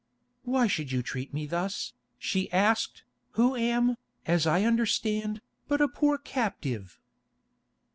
[0.45, 3.03] "Why should you treat me thus," she asked,
[3.33, 6.99] "who am, as I understand, but a poor captive?"